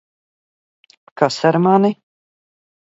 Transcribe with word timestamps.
Kas 1.21 1.39
ar 1.51 1.55
mani? 1.67 1.91